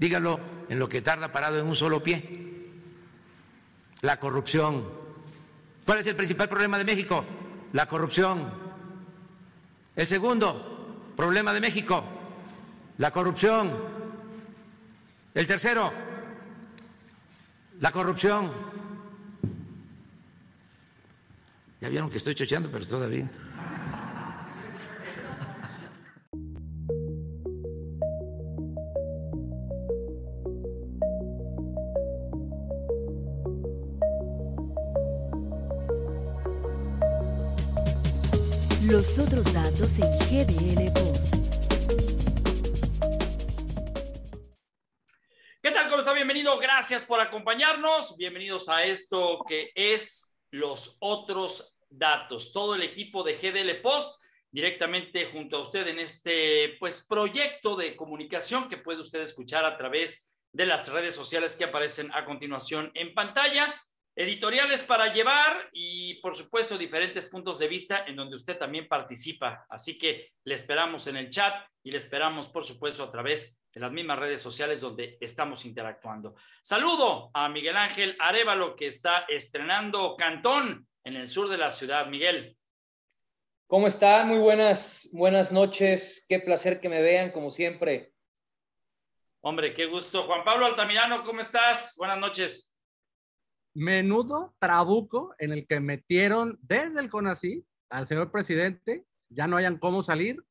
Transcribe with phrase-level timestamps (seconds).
[0.00, 0.40] Dígalo
[0.70, 2.72] en lo que tarda parado en un solo pie.
[4.00, 4.88] La corrupción.
[5.84, 7.22] ¿Cuál es el principal problema de México?
[7.74, 8.50] La corrupción.
[9.94, 12.02] El segundo problema de México,
[12.96, 13.76] la corrupción.
[15.34, 15.92] El tercero,
[17.78, 18.50] la corrupción.
[21.82, 23.28] Ya vieron que estoy chocheando, pero todavía.
[39.00, 41.34] Los otros datos en GDL Post.
[45.62, 45.88] ¿Qué tal?
[45.88, 46.12] ¿Cómo está?
[46.12, 46.58] Bienvenido.
[46.58, 48.18] Gracias por acompañarnos.
[48.18, 52.52] Bienvenidos a esto que es Los otros datos.
[52.52, 57.96] Todo el equipo de GDL Post directamente junto a usted en este pues proyecto de
[57.96, 62.92] comunicación que puede usted escuchar a través de las redes sociales que aparecen a continuación
[62.92, 63.74] en pantalla
[64.16, 69.66] editoriales para llevar y por supuesto diferentes puntos de vista en donde usted también participa.
[69.68, 73.80] Así que le esperamos en el chat y le esperamos por supuesto a través de
[73.80, 76.34] las mismas redes sociales donde estamos interactuando.
[76.62, 82.06] Saludo a Miguel Ángel Arevalo que está estrenando Cantón en el sur de la ciudad.
[82.06, 82.56] Miguel.
[83.68, 84.24] ¿Cómo está?
[84.24, 86.26] Muy buenas, buenas noches.
[86.28, 88.12] Qué placer que me vean como siempre.
[89.42, 90.24] Hombre, qué gusto.
[90.24, 91.94] Juan Pablo Altamirano, ¿cómo estás?
[91.96, 92.69] Buenas noches
[93.74, 99.78] menudo trabuco en el que metieron desde el CONACI al señor presidente, ya no hayan
[99.78, 100.44] cómo salir.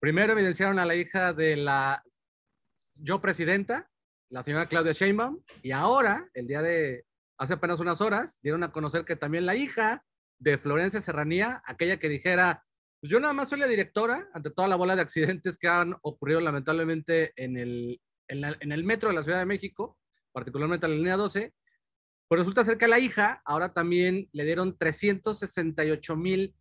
[0.00, 2.02] Primero evidenciaron a la hija de la
[2.94, 3.90] yo presidenta,
[4.30, 7.04] la señora Claudia Sheinbaum, y ahora, el día de
[7.38, 10.04] hace apenas unas horas, dieron a conocer que también la hija
[10.38, 12.64] de Florencia Serranía, aquella que dijera,
[13.00, 15.94] pues yo nada más soy la directora ante toda la bola de accidentes que han
[16.02, 19.98] ocurrido lamentablemente en el, en, en el metro de la Ciudad de México,
[20.32, 21.54] particularmente en la línea 12,
[22.28, 26.54] pues resulta ser que a la hija ahora también le dieron 368 mil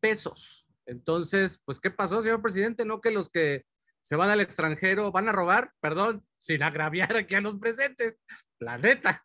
[0.00, 0.66] pesos.
[0.84, 2.84] Entonces, pues, ¿qué pasó, señor presidente?
[2.84, 3.64] No que los que
[4.00, 8.16] se van al extranjero van a robar, perdón, sin agraviar aquí a los presentes.
[8.58, 9.24] La neta.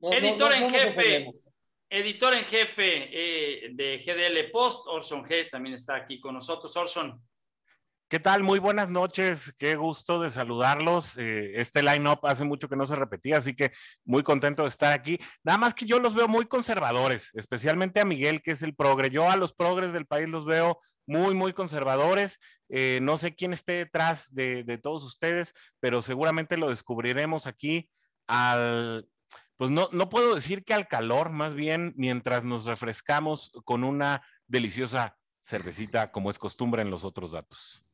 [0.00, 1.30] editor en jefe,
[1.88, 6.76] editor en jefe de GDL Post, Orson G también está aquí con nosotros.
[6.76, 7.22] Orson.
[8.10, 8.42] ¿Qué tal?
[8.42, 9.54] Muy buenas noches.
[9.56, 11.16] Qué gusto de saludarlos.
[11.16, 13.70] Eh, este line-up hace mucho que no se repetía, así que
[14.04, 15.20] muy contento de estar aquí.
[15.44, 19.10] Nada más que yo los veo muy conservadores, especialmente a Miguel, que es el progre.
[19.10, 22.40] Yo a los progres del país los veo muy, muy conservadores.
[22.68, 27.88] Eh, no sé quién esté detrás de, de, todos ustedes, pero seguramente lo descubriremos aquí
[28.26, 29.08] al...
[29.56, 34.20] Pues no, no puedo decir que al calor, más bien mientras nos refrescamos con una
[34.48, 37.84] deliciosa cervecita, como es costumbre en los otros datos.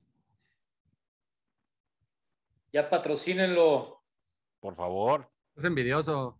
[2.77, 4.05] Ya patrocínenlo.
[4.61, 5.33] Por favor.
[5.57, 6.39] Es envidioso.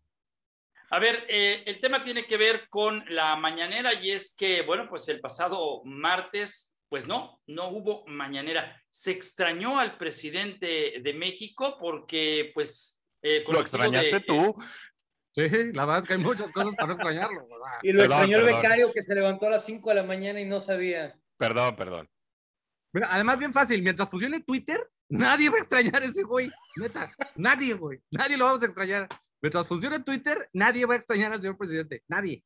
[0.91, 4.87] A ver, eh, el tema tiene que ver con la mañanera y es que, bueno,
[4.87, 8.79] pues el pasado martes, pues no, no hubo mañanera.
[8.91, 13.03] Se extrañó al presidente de México porque, pues...
[13.23, 14.55] Eh, Lo extrañaste tú.
[15.35, 17.49] Sí, la verdad es que hay muchas cosas para extrañarlo.
[17.83, 20.45] Y lo extrañó el becario que se levantó a las 5 de la mañana y
[20.45, 21.19] no sabía.
[21.39, 22.11] Perdón, perdón.
[22.93, 27.13] Mira, además bien fácil, mientras funcione Twitter, Nadie va a extrañar a ese güey, neta.
[27.37, 28.01] Nadie, güey.
[28.11, 29.09] Nadie lo vamos a extrañar.
[29.41, 32.03] Mientras funcione Twitter, nadie va a extrañar al señor presidente.
[32.09, 32.43] Nadie.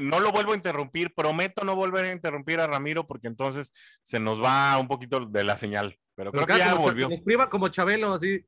[0.00, 1.14] No lo vuelvo a interrumpir.
[1.14, 5.44] Prometo no volver a interrumpir a Ramiro porque entonces se nos va un poquito de
[5.44, 5.98] la señal.
[6.14, 7.08] Pero, creo que ya volvió.
[7.08, 8.44] Nos priva como Chabelo, así.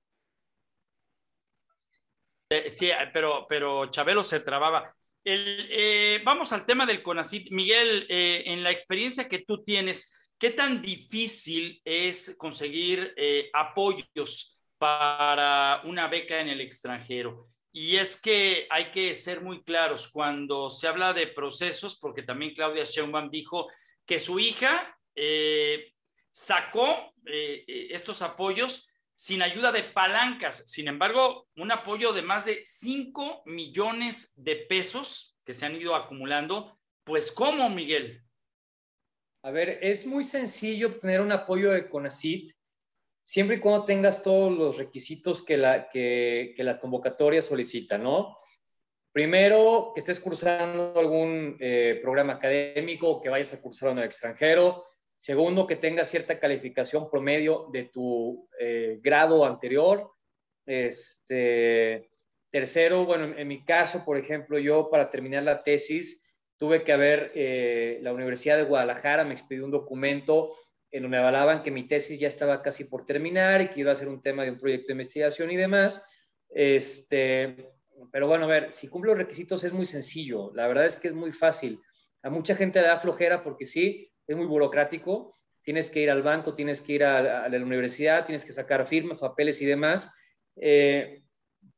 [2.51, 4.95] Eh, sí, pero, pero Chabelo se trababa.
[5.25, 7.51] El, eh, vamos al tema del CONACIT.
[7.51, 14.61] Miguel, eh, en la experiencia que tú tienes, ¿Qué tan difícil es conseguir eh, apoyos
[14.79, 17.49] para una beca en el extranjero?
[17.73, 22.55] Y es que hay que ser muy claros cuando se habla de procesos, porque también
[22.55, 23.69] Claudia Sheinbaum dijo
[24.07, 25.93] que su hija eh,
[26.31, 30.71] sacó eh, estos apoyos sin ayuda de palancas.
[30.71, 35.95] Sin embargo, un apoyo de más de 5 millones de pesos que se han ido
[35.95, 36.79] acumulando.
[37.05, 38.24] Pues, ¿cómo, Miguel?
[39.45, 42.51] A ver, es muy sencillo obtener un apoyo de CONACIT
[43.23, 48.35] siempre y cuando tengas todos los requisitos que la, que, la convocatoria solicita, ¿no?
[49.13, 54.05] Primero, que estés cursando algún eh, programa académico o que vayas a cursar en el
[54.05, 54.83] extranjero.
[55.15, 60.11] Segundo, que tengas cierta calificación promedio de tu eh, grado anterior.
[60.65, 62.09] Este,
[62.51, 66.24] tercero, bueno, en mi caso, por ejemplo, yo para terminar la tesis
[66.57, 70.55] tuve que haber, eh, la Universidad de Guadalajara me expidió un documento
[70.91, 73.97] en donde avalaban que mi tesis ya estaba casi por terminar y que iba a
[73.97, 76.05] ser un tema de un proyecto de investigación y demás.
[76.49, 77.73] Este,
[78.13, 80.53] pero bueno, a ver, si cumplo los requisitos es muy sencillo.
[80.55, 81.81] La verdad es que es muy fácil.
[82.23, 85.35] A mucha gente le da flojera porque sí, es muy burocrático.
[85.63, 89.19] Tienes que ir al banco, tienes que ir a, la universidad, tienes que sacar firmas,
[89.19, 90.13] papeles y demás.
[90.57, 91.25] Eh,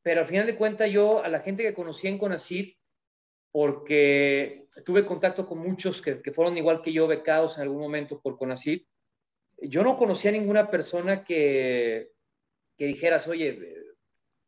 [0.03, 2.76] pero al final de cuentas, yo a la gente que conocí en CONACYT,
[3.51, 8.21] porque tuve contacto con muchos que, que, fueron igual que yo, becados en algún momento
[8.21, 8.87] por CONACYT,
[9.61, 12.11] yo no conocía a ninguna persona que,
[12.77, 13.75] que dijeras, oye,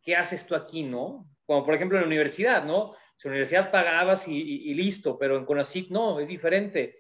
[0.02, 1.28] ¿qué haces tú aquí, no?
[1.46, 2.94] Como por ejemplo en la universidad, ¿no?
[3.18, 6.96] Si en la universidad pagabas y, listo, pero en CONACYT no, es diferente.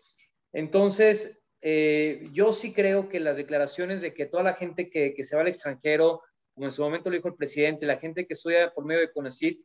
[0.51, 5.23] Entonces, eh, yo sí creo que las declaraciones de que toda la gente que, que,
[5.23, 6.23] se va al extranjero,
[6.55, 9.11] como en su momento lo dijo el presidente, la gente que estudia por medio de
[9.11, 9.61] CONACYT,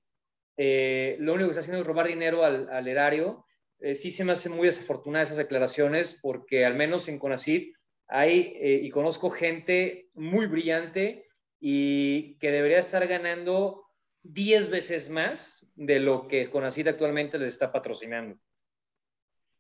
[0.56, 3.45] eh, lo único que está haciendo es robar dinero al, erario.
[3.81, 7.75] Eh, sí se me hacen muy desafortunadas esas declaraciones porque al menos en CONACYT
[8.06, 11.27] hay, y conozco gente muy brillante
[11.59, 13.85] y que debería estar ganando
[14.25, 18.39] 10 veces más de lo que Conacid actualmente les está patrocinando.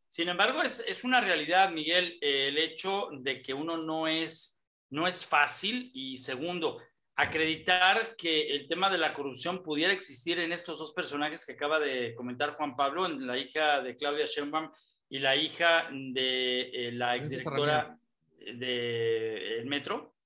[0.06, 5.06] Sin embargo, es, es una realidad, Miguel, el hecho de que uno no es, no
[5.06, 6.80] es fácil y segundo,
[7.16, 11.78] acreditar que el tema de la corrupción pudiera existir en estos dos personajes que acaba
[11.78, 14.70] de comentar Juan Pablo, en la hija de Claudia Sheinbaum
[15.08, 17.98] y la hija de eh, la exdirectora
[18.38, 20.16] del de, Metro.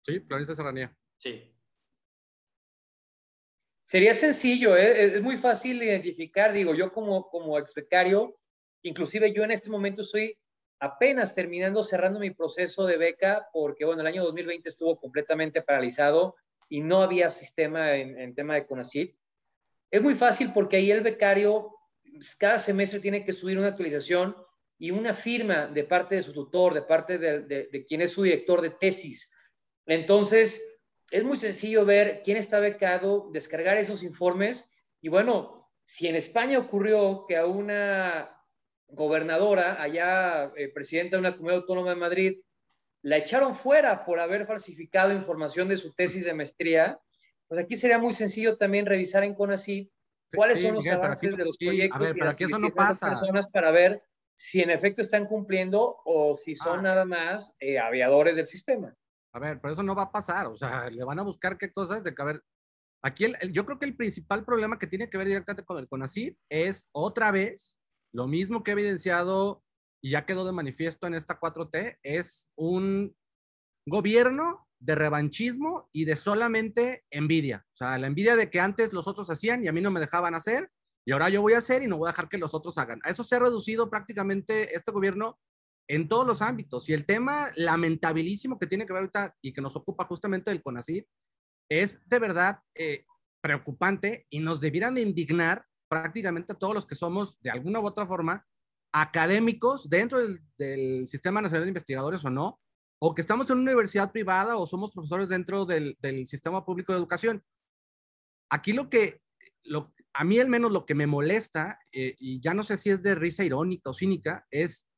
[0.00, 0.94] Sí, Clarisa Serranía.
[1.16, 1.52] Sí.
[3.82, 5.16] Sería sencillo, ¿eh?
[5.16, 8.38] es muy fácil identificar, digo, yo como, como ex becario,
[8.82, 10.36] inclusive yo en este momento estoy
[10.80, 16.36] apenas terminando, cerrando mi proceso de beca, porque bueno, el año 2020 estuvo completamente paralizado
[16.68, 19.16] y no había sistema en, tema de CONACYT.
[19.90, 21.74] Es muy fácil porque ahí el becario
[22.12, 24.36] pues, cada semestre tiene que subir una actualización
[24.78, 28.12] y una firma de parte de su tutor, de parte de, de, de quien es
[28.12, 29.30] su director de tesis.
[29.86, 34.70] Entonces, es muy sencillo ver quién está becado, descargar esos informes
[35.00, 38.37] y bueno, si en España ocurrió que a una
[38.88, 42.38] gobernadora, allá eh, presidenta de una comunidad autónoma de Madrid,
[43.02, 46.98] la echaron fuera por haber falsificado información de su tesis de maestría,
[47.46, 49.90] pues aquí sería muy sencillo también revisar en CONACYT
[50.34, 53.10] cuáles son los avances de los proyectos ver, y las eso no pasa.
[53.10, 54.02] personas para ver
[54.34, 56.82] si en efecto están cumpliendo o si son ah.
[56.82, 58.94] nada más eh, aviadores del sistema.
[59.32, 60.46] A ver, pero eso no va a pasar.
[60.46, 62.42] O sea, le van a buscar qué cosas de que, a ver,
[63.02, 65.88] aquí el, yo creo que el principal problema que tiene que ver directamente con el
[65.88, 67.77] CONACYT es otra vez
[68.12, 69.62] lo mismo que he evidenciado
[70.00, 73.16] y ya quedó de manifiesto en esta 4T, es un
[73.86, 77.66] gobierno de revanchismo y de solamente envidia.
[77.74, 80.00] O sea, la envidia de que antes los otros hacían y a mí no me
[80.00, 80.70] dejaban hacer
[81.04, 83.00] y ahora yo voy a hacer y no voy a dejar que los otros hagan.
[83.02, 85.38] A eso se ha reducido prácticamente este gobierno
[85.88, 86.88] en todos los ámbitos.
[86.88, 90.62] Y el tema lamentabilísimo que tiene que ver ahorita y que nos ocupa justamente el
[90.62, 91.04] CONACID
[91.70, 93.06] es de verdad eh,
[93.40, 98.06] preocupante y nos debieran de indignar prácticamente todos los que somos de alguna u otra
[98.06, 98.46] forma
[98.92, 100.18] académicos dentro
[100.56, 102.60] del, Sistema Nacional de Investigadores o no,
[103.00, 105.96] o que estamos en una universidad privada o somos profesores dentro del,
[106.26, 107.44] sistema público de educación.
[108.50, 109.20] Aquí lo que,
[109.64, 112.90] lo, a mí al menos lo que me molesta, eh, y ya no sé si
[112.90, 114.88] es de risa irónica o cínica, es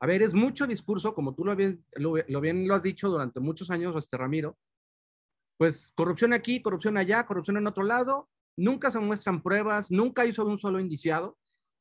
[0.00, 3.40] a ver, es mucho discurso, como tú lo bien lo, bien lo has dicho durante
[3.40, 4.58] muchos años, este Ramiro,
[5.58, 10.44] pues corrupción aquí, corrupción allá, corrupción en otro lado, nunca se muestran pruebas, nunca hizo
[10.44, 11.38] un solo indiciado,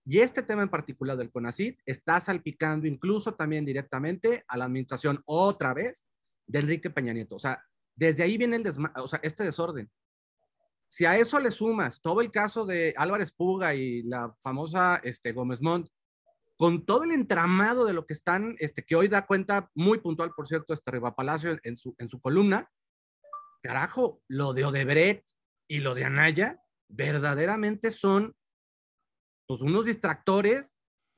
[0.07, 5.23] y este tema en particular del CONACID está salpicando incluso también directamente a la administración
[5.25, 6.05] otra vez
[6.45, 7.35] de Enrique Peña Nieto.
[7.35, 7.63] O sea,
[7.95, 9.89] desde ahí viene el o sea, este desorden.
[10.87, 15.31] Si a eso le sumas todo el caso de Álvarez Puga y la famosa este,
[15.31, 15.89] Gómez Montt,
[16.55, 20.31] con todo el entramado de lo que están, este, que hoy da cuenta muy puntual,
[20.35, 22.71] por cierto, este Riva Palacio en su, en su columna,
[23.63, 25.31] carajo, lo de Odebrecht
[25.67, 28.35] y lo de Anaya verdaderamente son
[29.47, 30.75] pues unos distractores,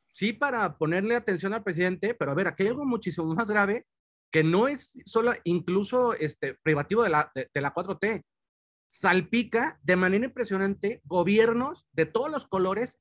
[0.07, 3.85] sí para ponerle atención al presidente, pero a ver, aquí hay algo muchísimo más grave
[4.31, 8.23] que no es solo incluso este privativo de la, de la 4T,
[8.87, 12.99] salpica de manera impresionante gobiernos de todos los colores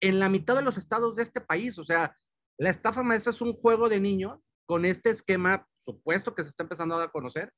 [0.00, 1.78] en la mitad de los estados de este país.
[1.78, 2.16] O sea,
[2.58, 6.62] la estafa maestra es un juego de niños con este esquema supuesto que se está
[6.62, 7.52] empezando a conocer.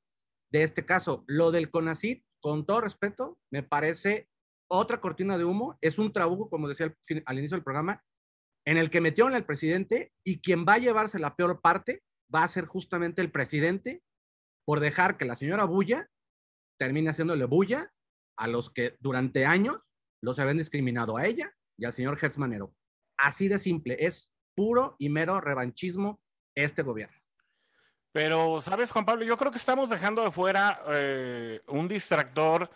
[0.51, 4.28] De este caso, lo del CONACIT, con todo respeto, me parece
[4.69, 5.77] otra cortina de humo.
[5.81, 6.95] Es un trabuco, como decía
[7.25, 8.03] al, inicio del programa,
[8.65, 12.43] en el que metieron al presidente y quien va a llevarse la peor parte va
[12.43, 14.03] a ser justamente el presidente
[14.65, 16.09] por dejar que la señora Bulla
[16.77, 17.91] termine haciéndole bulla
[18.37, 22.73] a los que durante años los habían discriminado a ella y al señor Hertzmanero.
[23.17, 26.21] Así de simple, es puro y mero revanchismo
[26.55, 27.17] este gobierno.
[28.11, 29.23] Pero, ¿sabes, Juan Pablo?
[29.23, 32.69] Yo creo que estamos dejando de fuera eh, un distractor.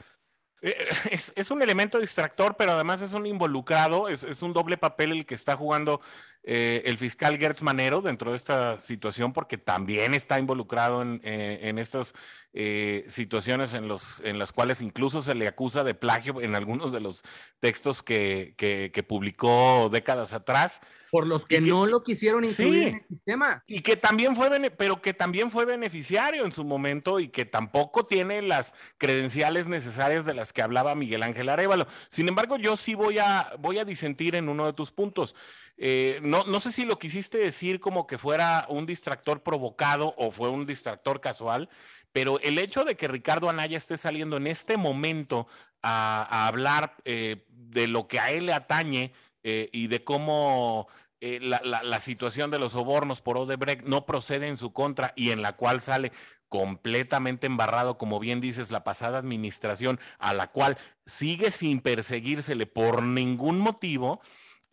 [1.12, 5.12] Eh, es, un elemento distractor, pero además es un involucrado, es, es un doble papel
[5.12, 6.00] el que está jugando
[6.46, 11.74] eh, el fiscal Gertz Manero dentro de esta situación porque también está involucrado en, eh,
[11.78, 12.14] estas
[12.56, 16.92] eh, situaciones en, los, en las cuales incluso se le acusa de plagio en algunos
[16.92, 17.24] de los
[17.60, 20.80] textos que, que, publicó décadas atrás.
[21.10, 23.64] Por los que, no lo quisieron incluir en el sistema.
[23.66, 28.06] Y que también fue, pero que también fue beneficiario en su momento y que tampoco
[28.06, 31.88] tiene las credenciales necesarias de las que hablaba Miguel Ángel Arevalo.
[32.08, 35.36] Sin embargo, yo sí voy a, voy a disentir en uno de tus puntos.
[35.76, 40.30] Eh, no, no sé si lo quisiste decir como que fuera un distractor provocado o
[40.30, 41.68] fue un distractor casual,
[42.14, 45.48] pero el hecho de que Ricardo Anaya esté saliendo en este momento
[45.82, 49.12] a, hablar eh, de lo que a él le atañe
[49.44, 50.88] eh, y de cómo
[51.20, 55.42] la, la, situación de los sobornos por Odebrecht no procede en su contra y en
[55.42, 56.12] la cual sale
[56.54, 63.02] completamente embarrado, como bien dices, la pasada administración, a la cual sigue sin perseguírsele por
[63.02, 64.22] ningún motivo,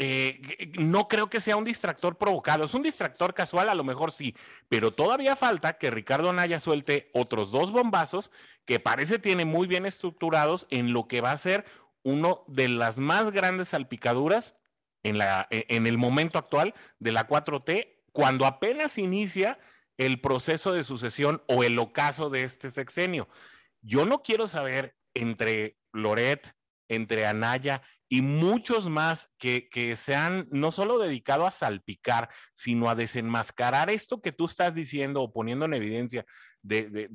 [0.02, 0.40] eh,
[0.78, 4.35] no creo que sea un distractor provocado, es un distractor casual, a lo mejor sí,
[4.71, 8.30] pero todavía falta que Ricardo Naya suelte otros dos bombazos
[8.64, 11.66] que parece tiene muy bien estructurados en lo que va a ser
[12.02, 14.54] uno de las más grandes salpicaduras
[15.02, 19.59] en, e, en el momento actual de la 4T, cuando apenas inicia
[19.99, 23.28] el proceso de sucesión o el ocaso de este sexenio.
[23.83, 26.57] Yo no quiero saber entre Loret,
[26.88, 32.97] entre Anaya y muchos más que, se han no solo dedicado a salpicar, sino a
[32.97, 36.26] desenmascarar esto que tú estás diciendo o poniendo en evidencia
[36.61, 37.09] de,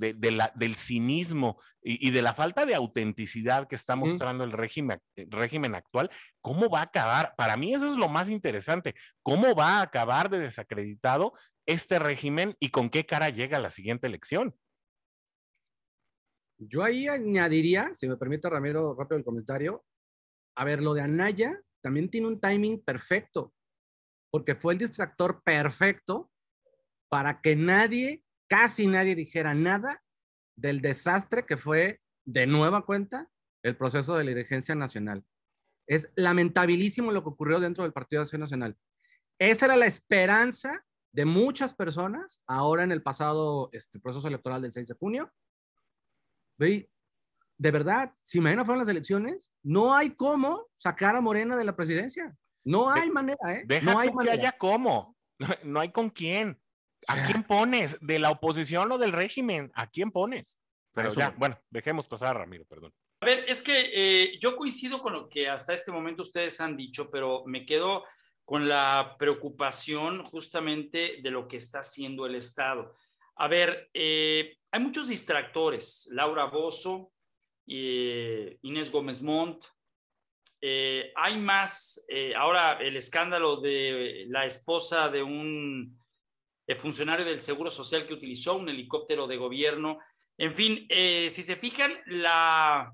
[0.56, 6.10] del cinismo y, de la falta de autenticidad que está mostrando el régimen, régimen actual,
[6.40, 7.34] ¿cómo va a acabar?
[7.36, 11.34] Para mí eso es lo más interesante, ¿cómo va a acabar de desacreditado
[11.66, 14.56] este régimen y con qué cara llega la siguiente elección?
[16.58, 19.84] Yo ahí añadiría, si me permite Ramiro, rápido el comentario,
[20.56, 23.54] a ver, lo de Anaya también tiene un timing perfecto,
[24.32, 26.32] porque fue el distractor perfecto
[27.10, 30.04] para que nadie, casi nadie dijera nada
[30.58, 33.30] del desastre que fue de nueva cuenta
[33.64, 35.24] el proceso de la dirigencia nacional.
[35.88, 38.78] Es lamentabilísimo lo que ocurrió dentro del Partido de Acción Nacional.
[39.40, 44.72] Esa era la esperanza de muchas personas ahora en el pasado este, proceso electoral del
[44.72, 45.32] 6 de junio.
[46.58, 46.90] ¿Ve?
[47.58, 51.76] De verdad, si mañana fueron las elecciones, no hay cómo sacar a Morena de la
[51.76, 52.36] presidencia.
[52.64, 53.66] No hay manera, ¿eh?
[53.84, 54.36] no hay manera.
[54.36, 55.16] que haya cómo.
[55.64, 56.60] No, hay con quién.
[57.08, 57.98] ¿A quién pones?
[58.02, 59.72] ¿De la oposición o del régimen?
[59.76, 60.58] ¿A quién pones?
[60.94, 62.94] Pero ya, bueno, dejemos pasar, Ramiro, perdón.
[63.22, 66.76] A ver, es que eh, yo coincido con lo que hasta este momento ustedes han
[66.76, 68.04] dicho, pero me quedo
[68.44, 72.96] con la preocupación justamente de lo que está haciendo el Estado.
[73.36, 76.08] A ver, eh, hay muchos distractores.
[76.12, 77.12] Laura Bozo,
[77.68, 79.66] eh, Inés Gómez Montt.
[80.62, 86.00] Eh, hay más, eh, ahora el escándalo de la esposa de un
[86.78, 90.00] funcionario del Seguro Social que utilizó un helicóptero de gobierno.
[90.38, 92.92] En fin, si se fijan, la,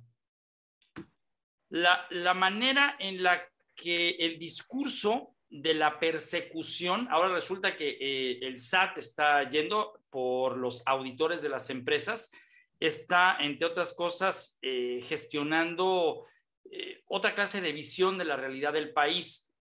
[1.69, 3.41] la, la manera en la
[3.73, 10.85] que el discurso de la persecución, ahora resulta que el SAT está yendo por los
[10.85, 12.33] auditores de las empresas
[12.81, 16.25] está, entre otras cosas, eh, gestionando
[16.69, 19.53] eh, otra clase de visión de la realidad del país.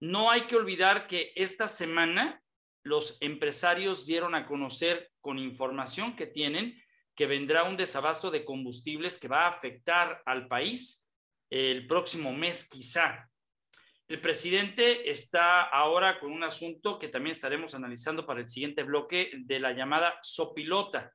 [0.00, 2.42] No hay que olvidar que esta semana
[2.82, 6.78] los empresarios dieron a conocer con información que tienen
[7.14, 11.08] que vendrá un desabasto de combustibles que va a afectar al país
[11.48, 13.30] el próximo mes quizá.
[14.08, 19.30] El presidente está ahora con un asunto que también estaremos analizando para el siguiente bloque
[19.44, 21.14] de la llamada sopilota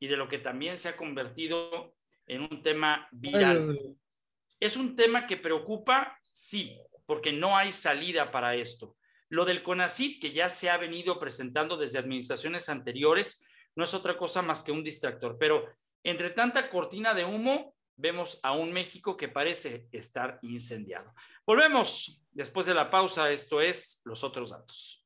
[0.00, 1.94] y de lo que también se ha convertido
[2.26, 3.96] en un tema viral.
[4.60, 8.96] Es un tema que preocupa, sí, porque no hay salida para esto.
[9.28, 13.44] Lo del CONACID, que ya se ha venido presentando desde administraciones anteriores,
[13.76, 15.36] no es otra cosa más que un distractor.
[15.38, 15.64] Pero
[16.02, 21.12] entre tanta cortina de humo, vemos a un México que parece estar incendiado.
[21.44, 23.30] Volvemos después de la pausa.
[23.30, 24.97] Esto es Los Otros Datos.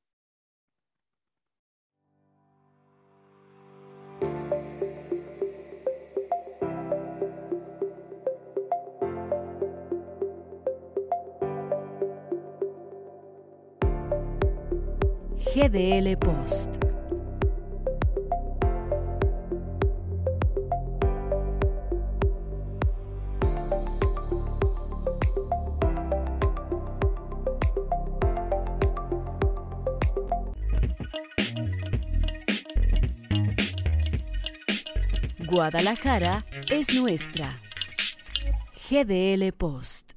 [15.55, 16.79] GDL Post.
[35.39, 37.61] Guadalajara es nuestra.
[38.89, 40.12] GDL Post.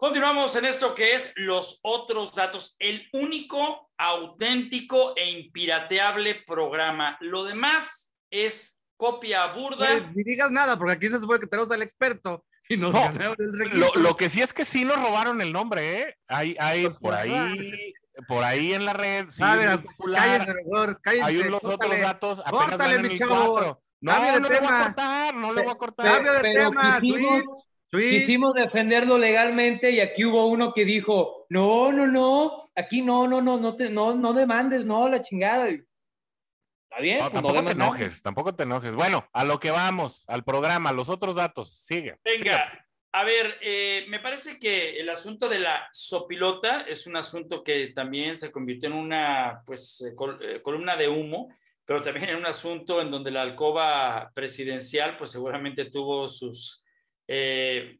[0.00, 7.18] Continuamos en esto que es los otros datos, el único, auténtico e impirateable programa.
[7.20, 10.00] Lo demás es copia burda.
[10.14, 13.36] ni digas nada, porque aquí se supone que tenemos al experto y nos No, ganaron
[13.38, 16.16] el Lo, lo que sí es que sí nos robaron el nombre, ¿eh?
[16.28, 17.92] Hay, hay Pues, por ahí,
[18.26, 20.22] por ahí en la red, sí, muy mira, popular.
[20.22, 22.00] cállense mejor, cállense, Hay unos otros córtale.
[22.00, 23.52] datos, apenas Córtale, van en mi el chavo.
[23.52, 23.82] 4.
[24.02, 26.06] No, no le voy a cortar, no le voy a cortar.
[26.14, 27.44] Cambio de Pero tema, quisimos-
[27.90, 28.10] switch.
[28.10, 33.40] Quisimos defenderlo legalmente y aquí hubo uno que dijo, no, no, no, aquí no, no,
[33.42, 35.68] no, no, te, no, no demandes, no, la chingada.
[35.68, 38.94] Está bien, No, pues tampoco te enojes, tampoco te enojes.
[38.94, 42.16] Bueno, a lo que vamos, al programa, los otros datos, sigue.
[42.24, 47.62] Venga, a ver, eh, me parece que el asunto de la sopilota es un asunto
[47.62, 51.48] que también se convirtió en una pues, eh, col- eh, columna de humo,
[51.84, 56.84] pero también en un asunto en donde la alcoba presidencial pues seguramente tuvo sus
[57.32, 57.98] eh,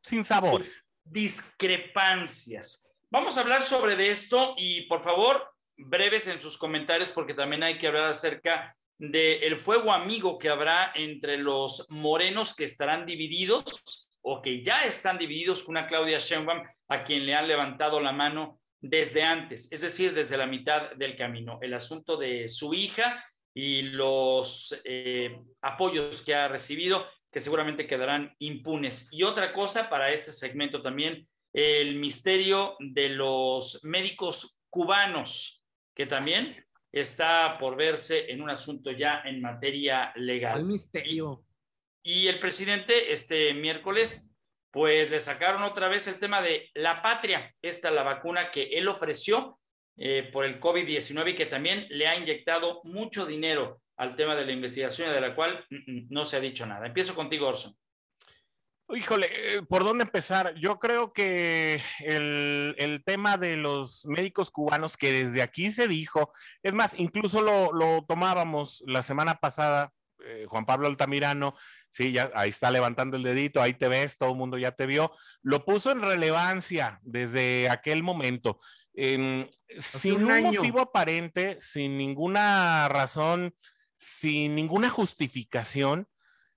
[0.00, 0.84] Sin sabores.
[1.04, 2.90] discrepancias.
[3.10, 5.42] Vamos a hablar sobre de esto y por favor,
[5.76, 10.92] breves en sus comentarios porque también hay que hablar acerca del fuego amigo que habrá
[10.94, 16.62] entre los morenos que estarán divididos o que ya están divididos con una Claudia Sheinbaum
[16.88, 21.16] a quien le han levantado la mano desde antes, es decir, desde la mitad del
[21.16, 21.58] camino.
[21.60, 23.22] El asunto de su hija
[23.52, 29.08] y los eh, apoyos que ha recibido que seguramente quedarán impunes.
[29.12, 36.64] Y otra cosa para este segmento también, el misterio de los médicos cubanos, que también
[36.92, 40.64] está por verse en un asunto ya en materia Al legal.
[40.64, 41.44] misterio.
[42.02, 44.36] Y el presidente este miércoles,
[44.70, 48.88] pues le sacaron otra vez el tema de la patria, esta la vacuna que él
[48.88, 49.58] ofreció
[49.96, 54.46] eh, por el COVID-19 y que también le ha inyectado mucho dinero al tema de
[54.46, 56.86] la investigación de la cual mm, mm, no se ha dicho nada.
[56.86, 57.74] Empiezo contigo, Orson.
[58.88, 60.54] Híjole, eh, ¿por dónde empezar?
[60.54, 66.32] Yo creo que el, el tema de los médicos cubanos, que desde aquí se dijo,
[66.62, 69.92] es más, incluso lo, lo tomábamos la semana pasada,
[70.24, 71.54] eh, Juan Pablo Altamirano,
[71.90, 74.86] sí, ya ahí está levantando el dedito, ahí te ves, todo el mundo ya te
[74.86, 78.58] vio, lo puso en relevancia desde aquel momento.
[78.94, 83.54] En- sin un un, motivo aparente, sin ninguna razón,
[84.00, 86.08] sin ninguna justificación,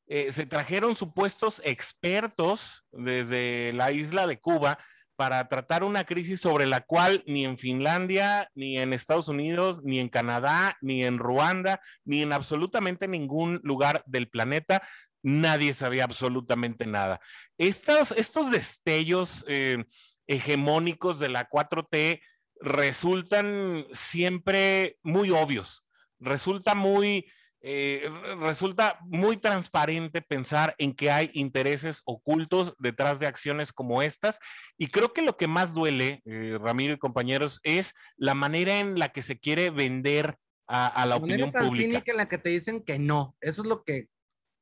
[0.08, 4.80] eh, se trajeron supuestos expertos desde la isla de Cuba
[5.16, 10.00] para tratar una crisis sobre la cual ni en Finlandia, ni en Estados Unidos, ni
[10.00, 14.82] en Canadá, ni en Ruanda, ni en absolutamente ningún lugar del planeta
[15.24, 17.20] nadie sabía absolutamente nada.
[17.58, 18.14] Estos,
[18.52, 19.84] destellos eh,
[20.28, 22.22] hegemónicos de la 4T
[22.60, 25.86] resultan siempre muy obvios,
[26.24, 27.32] resulta muy,
[27.62, 28.10] eh,
[28.40, 34.40] resulta muy transparente pensar en que hay intereses ocultos detrás de acciones como estas.
[34.78, 39.00] Y creo que lo que más duele, eh, Ramiro y compañeros, es la manera en
[39.00, 41.90] la que se quiere vender a, a la La manera opinión tan pública.
[41.92, 43.36] cínica en la que te dicen que no.
[43.42, 44.08] Eso es lo que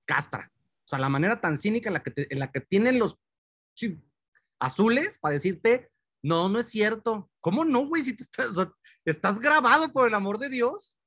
[0.06, 0.52] castra.
[0.84, 3.18] O sea, la manera tan cínica en la que, te- en la que tienen los
[4.60, 5.90] azules para decirte,
[6.24, 7.30] no, no es cierto.
[7.40, 8.04] ¿Cómo no, güey?
[8.04, 8.72] Si te estás, o sea,
[9.06, 10.98] estás grabado por el amor de Dios.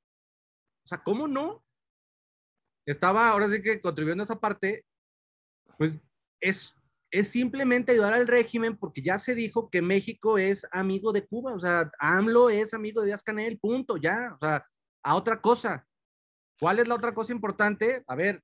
[0.85, 1.63] O sea, ¿cómo no?
[2.85, 4.85] Estaba ahora sí que contribuyendo a esa parte,
[5.77, 5.97] pues
[6.39, 6.75] es,
[7.09, 11.53] es simplemente ayudar al régimen porque ya se dijo que México es amigo de Cuba.
[11.53, 14.35] O sea, AMLO es amigo de Díaz Canel, punto, ya.
[14.35, 14.63] O sea,
[15.03, 15.87] a otra cosa.
[16.59, 18.03] ¿Cuál es la otra cosa importante?
[18.07, 18.43] A ver,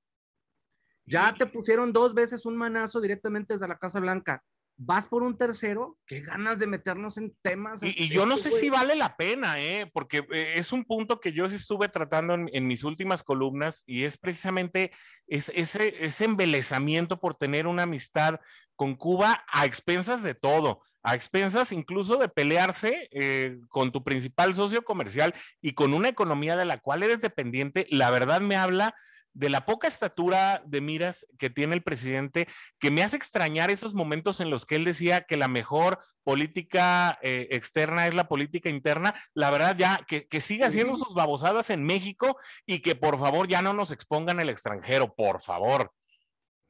[1.06, 4.42] ya te pusieron dos veces un manazo directamente desde la Casa Blanca.
[4.76, 7.82] Vas por un tercero, qué ganas de meternos en temas.
[7.82, 8.60] Y, y yo no así, sé güey.
[8.62, 9.90] si vale la pena, ¿eh?
[9.92, 13.84] porque eh, es un punto que yo sí estuve tratando en, en mis últimas columnas
[13.86, 14.90] y es precisamente
[15.28, 18.40] es, ese, ese embelezamiento por tener una amistad
[18.74, 24.54] con Cuba a expensas de todo, a expensas incluso de pelearse eh, con tu principal
[24.54, 27.86] socio comercial y con una economía de la cual eres dependiente.
[27.90, 28.94] La verdad me habla
[29.34, 33.94] de la poca estatura de miras que tiene el presidente, que me hace extrañar esos
[33.94, 38.68] momentos en los que él decía que la mejor política eh, externa es la política
[38.68, 39.14] interna.
[39.34, 43.48] La verdad, ya que, que siga haciendo sus babosadas en México y que por favor
[43.48, 45.92] ya no nos expongan el extranjero, por favor.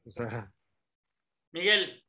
[0.05, 0.51] O sea,
[1.51, 2.03] Miguel,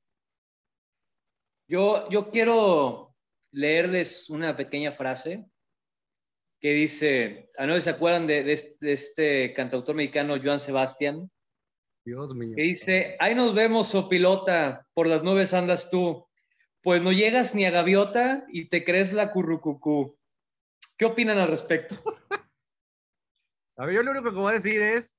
[1.67, 3.15] Yo, yo quiero
[3.53, 5.47] leerles una pequeña frase
[6.65, 11.31] que dice, ¿a no se acuerdan de, de este, de este cantautor mexicano Joan Sebastián?
[12.07, 12.55] Dios mío.
[12.57, 16.27] Que dice, ahí nos vemos, oh pilota, por las nubes andas tú.
[16.83, 20.17] Pues no llegas ni a gaviota y te crees la currucucú.
[20.97, 21.97] ¿Qué opinan al respecto?
[23.77, 25.15] A ver, yo lo único que voy a decir es,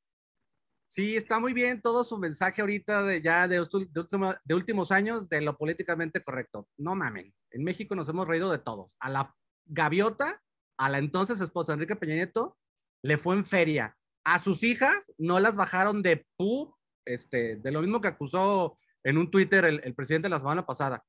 [0.87, 4.55] sí, está muy bien todo su mensaje ahorita de ya de, último- de último- de
[4.55, 6.67] últimos años de lo políticamente correcto.
[6.77, 8.95] No mamen, en México nos hemos reído de todos.
[8.99, 10.41] A la gaviota,
[10.77, 12.57] a la entonces esposa de Enrique Peña Nieto,
[13.01, 13.97] le fue en feria.
[14.23, 19.17] A sus hijas no las bajaron de pu, este, de lo mismo que acusó en
[19.17, 21.03] un Twitter el, el presidente la semana pasada.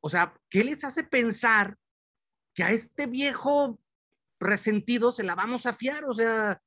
[0.00, 1.76] O sea, ¿qué les hace pensar
[2.54, 3.78] que a este viejo
[4.38, 6.04] resentido se la vamos a fiar?
[6.04, 6.60] O sea,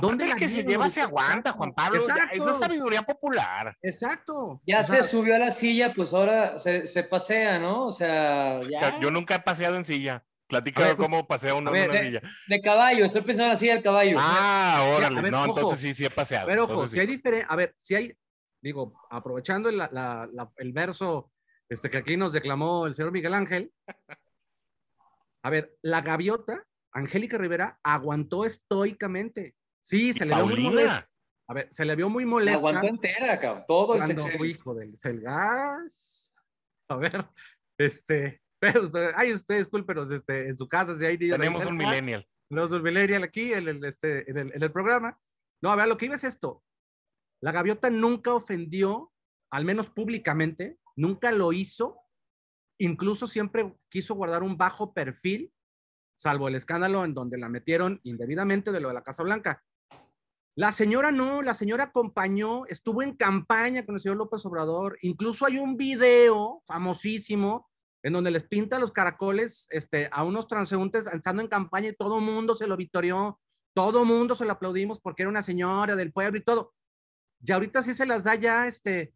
[0.00, 2.04] ¿Dónde el la que se lleva se aguanta, Juan Pablo.
[2.06, 3.76] esa es sabiduría popular.
[3.82, 4.60] exacto.
[4.66, 7.86] Ya O sea, se subió a la silla, pues ahora se, se pasea, ¿no?
[7.86, 8.98] O sea, ya.
[9.00, 10.24] Yo nunca he paseado en silla.
[10.52, 12.22] Platícame ver, cómo pasea uno a ver, en una de- silla.
[12.46, 14.16] De caballo, estoy pensando silla del caballo.
[14.20, 15.22] Ah, órale.
[15.22, 15.48] ver, no, ojo.
[15.58, 16.46] entonces sí, sí he paseado.
[16.46, 17.00] Pero ojo, entonces si sí.
[17.00, 18.14] hay diferencia, a ver, si hay,
[18.60, 21.32] digo, aprovechando el, la- la- el verso
[21.70, 23.72] este, que aquí nos declamó el señor Miguel Ángel,
[25.42, 26.62] a ver, la gaviota,
[26.92, 29.54] Angélica Rivera, aguantó estoicamente.
[29.80, 30.90] Sí, se le vio muy molesta.
[30.92, 31.08] Paulina.
[31.48, 32.58] A ver, se le vio muy La molesta.
[32.58, 33.64] aguantó entera, cabrón.
[33.66, 34.44] Todo el sexenio.
[34.44, 36.32] hijo del el gas.
[36.88, 37.24] A ver,
[37.78, 38.41] este,
[38.82, 41.88] usted- ay, usted discúlpenos, este, en su casa, si hay niños ahí Tenemos un cerca,
[41.90, 42.28] millennial.
[42.48, 45.18] Tenemos un millennial aquí en el, este, en el, en el programa.
[45.62, 46.62] No, a ver, lo que iba es esto.
[47.40, 49.12] La gaviota nunca ofendió,
[49.50, 51.98] al menos públicamente, nunca lo hizo.
[52.78, 55.52] Incluso siempre quiso guardar un bajo perfil,
[56.14, 59.64] salvo el escándalo en donde la metieron indebidamente de lo de la Casa Blanca.
[60.54, 64.98] La señora no, la señora acompañó, estuvo en campaña con el señor López Obrador.
[65.00, 67.70] Incluso hay un video famosísimo
[68.02, 72.18] en donde les pinta los caracoles este, a unos transeúntes estando en campaña y todo
[72.18, 73.40] el mundo se lo victorió,
[73.74, 76.74] todo el mundo se lo aplaudimos porque era una señora del pueblo y todo.
[77.44, 79.14] Y ahorita sí se las da ya, este,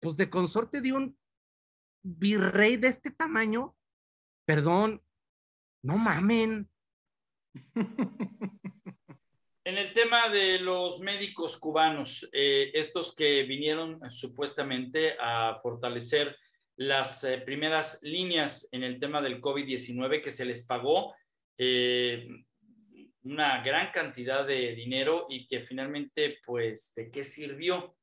[0.00, 1.18] pues de consorte de un
[2.02, 3.76] virrey de este tamaño,
[4.46, 5.02] perdón,
[5.82, 6.70] no mamen.
[9.64, 16.34] En el tema de los médicos cubanos, eh, estos que vinieron supuestamente a fortalecer
[16.78, 21.12] las eh, primeras líneas en el tema del COVID-19 que se les pagó
[21.58, 22.28] eh,
[23.24, 27.96] una gran cantidad de dinero y que finalmente, pues, ¿de qué sirvió?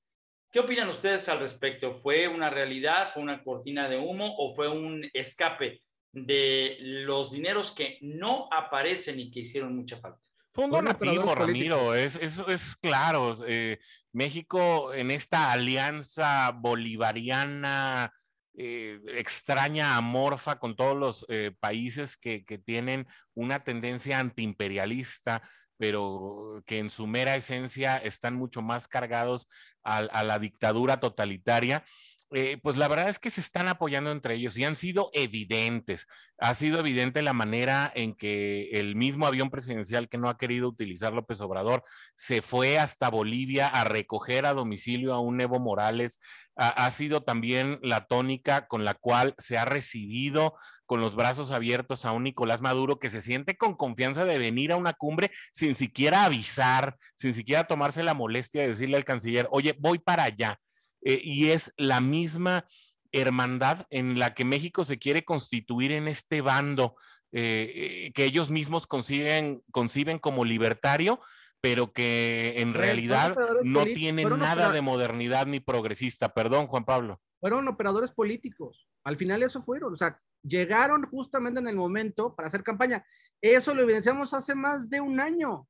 [0.51, 1.93] ¿Qué opinan ustedes al respecto?
[1.93, 7.73] ¿Fue una realidad, fue una cortina de humo o fue un escape de los dineros
[7.73, 10.19] que no aparecen y que hicieron mucha falta?
[10.53, 13.37] Fue un donativo, Ramiro, es, es, es claro.
[13.47, 13.79] eh,
[14.11, 18.13] México en esta alianza bolivariana
[18.57, 25.41] eh, extraña, amorfa con todos los eh, países que, tienen una tendencia antiimperialista,
[25.77, 29.47] pero que en su mera esencia están mucho más cargados
[29.83, 31.83] a la dictadura totalitaria.
[32.31, 36.07] Eh, pues la verdad es que se están apoyando entre ellos y han sido evidentes.
[36.39, 40.67] Ha sido evidente la manera en que el mismo avión presidencial que no ha querido
[40.67, 41.83] utilizar López Obrador
[42.15, 46.19] se fue hasta Bolivia a recoger a domicilio a un Evo Morales.
[46.55, 51.51] Ha, ha sido también la tónica con la cual se ha recibido con los brazos
[51.51, 55.31] abiertos a un Nicolás Maduro que se siente con confianza de venir a una cumbre
[55.53, 60.23] sin siquiera avisar, sin siquiera tomarse la molestia de decirle al canciller, oye, voy para
[60.23, 60.59] allá
[61.05, 62.65] eh, y es la misma
[63.13, 66.95] hermandad en la que México se quiere constituir en este bando
[67.31, 67.71] eh,
[68.07, 71.21] eh, que ellos mismos consiguen, conciben como libertario,
[71.61, 76.33] pero que en realidad no tiene nada de modernidad ni progresista.
[76.33, 77.21] Perdón, Juan Pablo.
[77.39, 78.87] fueron operadores políticos.
[79.03, 83.05] Al final eso fueron, o sea, llegaron justamente en el momento para hacer campaña.
[83.41, 85.67] Eso lo evidenciamos hace más de un año.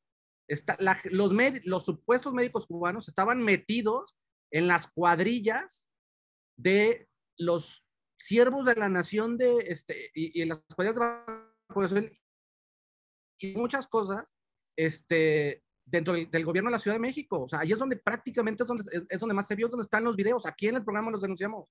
[0.48, 4.18] Está, la- los, med- los supuestos médicos cubanos estaban metidos
[4.56, 5.90] en las cuadrillas
[6.58, 7.86] de los
[8.18, 12.10] siervos de la nación de, este, y, y en las cuadrillas de vacunación
[13.38, 14.34] y muchas cosas,
[14.78, 17.44] este, dentro del, del gobierno de la Ciudad de México.
[17.44, 19.84] O sea, ahí es donde prácticamente es donde, es, es donde más se vio, donde
[19.84, 20.46] están los videos.
[20.46, 21.68] Aquí en el programa los denunciamos.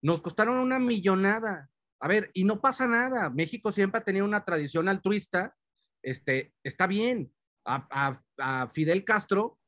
[0.00, 1.68] Nos costaron una millonada.
[2.00, 3.28] A ver, y no pasa nada.
[3.28, 5.56] México siempre ha tenido una tradición altruista.
[6.00, 7.34] Este, está bien.
[7.66, 9.59] A, a, a Fidel Castro,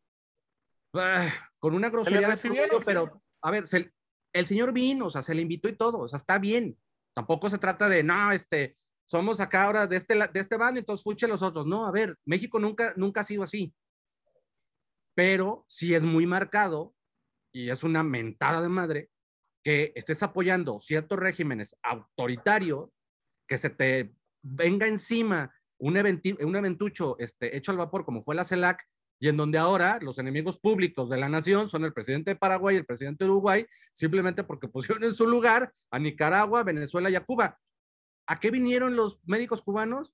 [1.58, 2.48] con una grosería, de sí.
[2.84, 3.92] pero a ver, se-
[4.34, 6.78] el señor vino, o sea, se le invitó y todo, o sea, está bien.
[7.14, 8.76] Tampoco se trata de, no, este,
[9.06, 11.66] somos acá ahora de este, de este bando, entonces fuche los otros.
[11.66, 13.74] No, a ver, México nunca, nunca ha sido así.
[15.14, 16.94] Pero sí es muy marcado
[17.52, 19.10] y es una mentada de madre
[19.62, 22.88] que estés apoyando ciertos regímenes autoritarios
[23.46, 28.44] que se te venga encima un, un eventucho este, hecho al vapor como fue la
[28.44, 28.88] CELAC,
[29.22, 32.74] y en donde ahora los enemigos públicos de la nación son el presidente de Paraguay
[32.74, 37.14] y el presidente de Uruguay, simplemente porque pusieron en su lugar a Nicaragua, Venezuela y
[37.14, 37.56] a Cuba.
[38.26, 40.12] ¿A qué vinieron los médicos cubanos?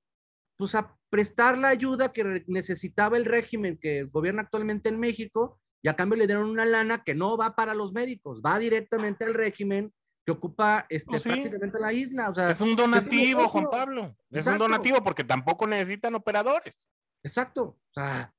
[0.59, 5.88] Pues a prestar la ayuda que necesitaba el régimen que gobierna actualmente en México y
[5.88, 9.33] a cambio le dieron una lana que no va para los médicos, va directamente al
[9.33, 9.90] régimen
[10.27, 12.29] que ocupa este, oh, prácticamente la isla.
[12.29, 14.14] O sea, es un donativo, Juan Pablo.
[14.31, 16.90] Es un donativo porque tampoco necesitan operadores.
[17.23, 17.62] Exacto.
[17.62, 18.35] O sea,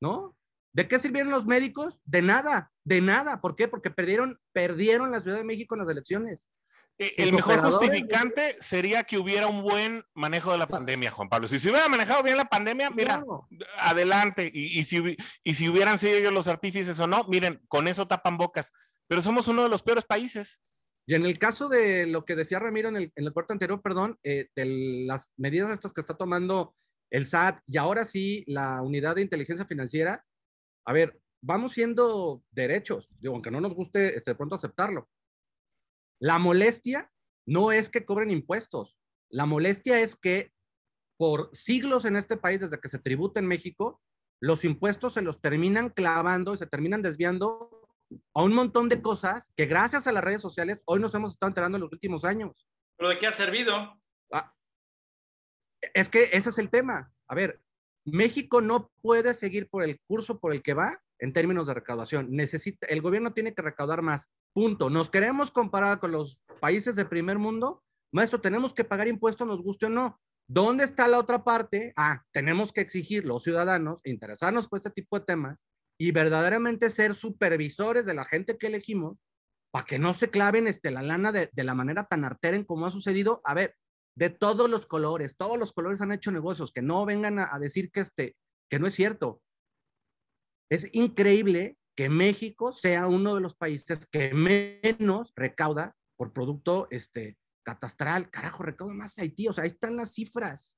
[0.00, 0.36] ¿no?
[0.72, 2.00] ¿De qué sirvieron los médicos?
[2.04, 3.40] De nada, de nada.
[3.40, 3.68] ¿Por qué?
[3.68, 6.48] Porque perdieron, perdieron la Ciudad de México en las elecciones.
[6.98, 11.46] Eh, el mejor justificante sería que hubiera un buen manejo de la pandemia, Juan Pablo.
[11.46, 13.24] Si se hubiera manejado bien la pandemia, mira,
[13.78, 14.50] adelante.
[14.52, 18.36] Y, si, y si hubieran sido ellos los artífices o no, miren, con eso tapan
[18.36, 18.72] bocas.
[19.06, 20.60] Pero somos uno de los peores países.
[21.06, 23.80] Y en el caso de lo que decía Ramiro en el, en el corte anterior,
[23.80, 24.66] perdón, eh, de
[25.06, 26.74] las medidas estas que está tomando
[27.10, 30.24] el SAT y ahora sí la unidad de inteligencia financiera,
[30.86, 35.08] a ver, vamos siendo derechos, digo, aunque no nos guste este, de pronto aceptarlo.
[36.20, 37.10] La molestia
[37.46, 38.98] no es que cobren impuestos,
[39.30, 40.52] la molestia es que
[41.18, 44.00] por siglos en este país, desde que se tributa en México,
[44.40, 47.88] los impuestos se los terminan clavando y se terminan desviando
[48.34, 51.50] a un montón de cosas que gracias a las redes sociales hoy nos hemos estado
[51.50, 52.68] enterando en los últimos años.
[52.96, 54.00] ¿Pero de qué ha servido?
[54.32, 54.54] Ah,
[55.94, 57.12] es que ese es el tema.
[57.28, 57.60] A ver,
[58.04, 62.30] México no puede seguir por el curso por el que va en términos de recaudación.
[62.30, 64.28] Necesita, el gobierno tiene que recaudar más.
[64.52, 64.90] Punto.
[64.90, 67.82] Nos queremos comparar con los países de primer mundo.
[68.12, 70.20] Maestro, tenemos que pagar impuestos, nos guste o no.
[70.48, 71.92] ¿Dónde está la otra parte?
[71.96, 75.62] Ah, tenemos que exigir los ciudadanos, interesarnos por este tipo de temas
[76.00, 79.18] y verdaderamente ser supervisores de la gente que elegimos
[79.70, 82.86] para que no se claven este, la lana de, de la manera tan artera como
[82.86, 83.42] ha sucedido.
[83.44, 83.74] A ver,
[84.18, 87.92] de todos los colores, todos los colores han hecho negocios, que no vengan a, decir
[87.92, 88.34] que, este,
[88.68, 89.40] que no es cierto.
[90.68, 97.38] Es increíble que México sea uno de los países que menos recauda por producto este,
[97.62, 98.28] catastral.
[98.28, 99.46] Carajo, recauda más Haití.
[99.46, 100.76] O sea, ahí están las cifras.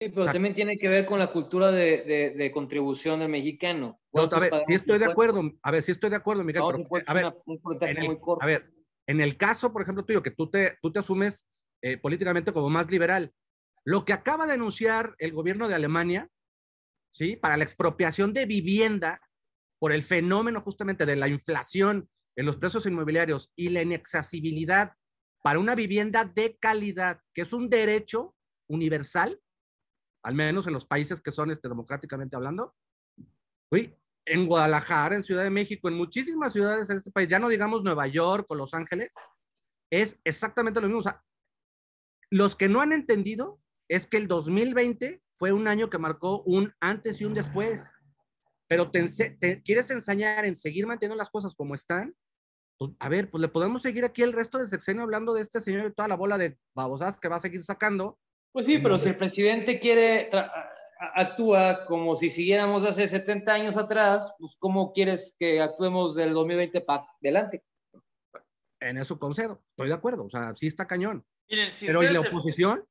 [0.00, 4.00] Sí, pero también tiene que ver con la cultura de, de, contribución del mexicano.
[4.14, 5.42] a ver, sí estoy de acuerdo.
[5.62, 6.62] A ver, sí estoy de acuerdo, Miguel.
[7.06, 7.34] a, ver,
[7.82, 8.72] en el, a ver,
[9.06, 11.46] en el caso, por ejemplo, tuyo, que tú te, tú te asumes
[11.82, 13.32] eh, políticamente como más liberal.
[13.84, 16.28] Lo que acaba de anunciar el gobierno de Alemania,
[17.10, 17.36] ¿sí?
[17.36, 19.20] Para la expropiación de vivienda
[19.78, 24.92] por el fenómeno justamente de la inflación en los precios inmobiliarios y la inaccesibilidad
[25.42, 28.34] para una vivienda de calidad, que es un derecho
[28.68, 29.40] universal,
[30.24, 32.74] al menos en los países que son este, democráticamente hablando.
[34.24, 37.84] En Guadalajara, en Ciudad de México, en muchísimas ciudades en este país, ya no digamos
[37.84, 39.10] Nueva York o Los Ángeles,
[39.88, 40.98] es exactamente lo mismo.
[40.98, 41.22] O sea,
[42.30, 46.72] los que no han entendido es que el 2020 fue un año que marcó un
[46.80, 47.92] antes y un después.
[48.68, 52.14] Pero te, quieres enseñar en seguir manteniendo las cosas como están.
[52.78, 55.60] Pues, a ver, pues le podemos seguir aquí el resto del sexenio hablando de este
[55.60, 58.18] señor y toda la bola de babosas que va a seguir sacando.
[58.52, 60.30] Pues sí, pero si el presidente quiere
[60.98, 66.80] actúa como si siguiéramos hace 70 años atrás, pues ¿cómo quieres que actuemos del 2020
[66.80, 67.64] para adelante?
[68.80, 71.24] En eso concedo, estoy de acuerdo, o sea, sí está cañón.
[71.48, 72.84] Miren, si Pero ¿y la oposición?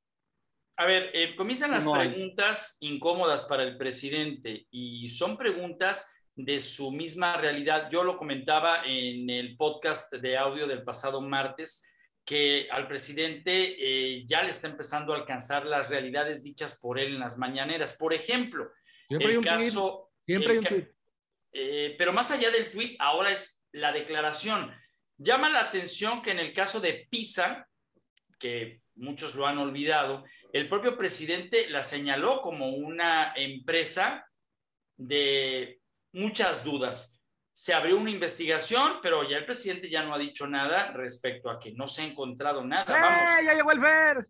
[0.78, 6.91] A ver, eh, comienzan las preguntas incómodas para el presidente y son preguntas de su
[6.91, 7.89] misma realidad.
[7.89, 11.88] Yo lo comentaba en el podcast de audio del pasado martes,
[12.26, 17.13] que al presidente eh, ya le está empezando a alcanzar las realidades dichas por él
[17.13, 17.96] en las mañaneras.
[17.98, 18.70] Por ejemplo,
[19.08, 20.12] siempre el hay un caso...
[20.24, 20.96] Siempre hay un tweet.
[21.54, 24.74] Eh, pero más allá del tweet, ahora es la declaración.
[25.18, 27.70] Llama la atención que en el caso de PISA,
[28.38, 34.26] que muchos lo han olvidado, el propio presidente la señaló como una empresa
[34.98, 35.82] de
[36.13, 37.21] muchas dudas.
[37.52, 41.60] Se abrió una investigación, pero ya el presidente ya no ha dicho nada respecto a
[41.60, 43.39] que no se ha encontrado nada.
[43.39, 44.28] ¡Eh, ya llegó el ver!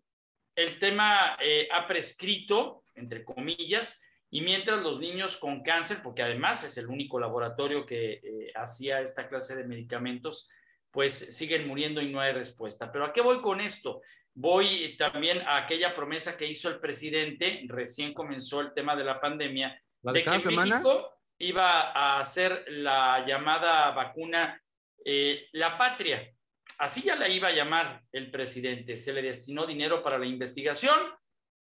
[0.54, 6.64] El tema eh, ha prescrito, entre comillas, y mientras los niños con cáncer, porque además
[6.64, 10.50] es el único laboratorio que eh, hacía esta clase de medicamentos,
[10.96, 12.90] pues siguen muriendo y no hay respuesta.
[12.90, 14.00] Pero ¿a qué voy con esto?
[14.32, 19.20] Voy también a aquella promesa que hizo el presidente, recién comenzó el tema de la
[19.20, 24.58] pandemia, de, que México iba a hacer la llamada vacuna
[25.04, 26.32] eh, la patria.
[26.78, 28.96] Así ya la iba a llamar el presidente.
[28.96, 30.98] Se le destinó dinero para la investigación.